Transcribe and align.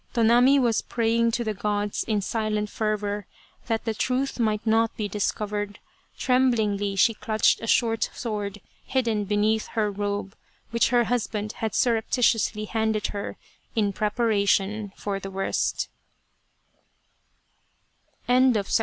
Tonami 0.15 0.59
was 0.59 0.81
praying 0.81 1.29
to 1.29 1.43
the 1.43 1.53
Gods 1.53 2.03
in 2.03 2.21
silent 2.23 2.71
fervour 2.71 3.27
that 3.67 3.85
the 3.85 3.93
truth 3.93 4.39
might 4.39 4.65
not 4.65 4.97
be 4.97 5.07
discovered, 5.07 5.77
tremblingly 6.17 6.95
she 6.95 7.13
clutched 7.13 7.61
a 7.61 7.67
short 7.67 8.09
sword 8.11 8.61
hidden 8.83 9.25
beneath 9.25 9.67
her 9.67 9.91
robe, 9.91 10.33
which 10.71 10.89
her 10.89 11.03
husband 11.03 11.51
had 11.51 11.75
surreptitiously 11.75 12.65
handed 12.65 13.09
her, 13.09 13.37
in 13.75 13.93
preparation 13.93 14.91
for 14.95 15.19
the 15.19 15.29
worst. 15.29 15.87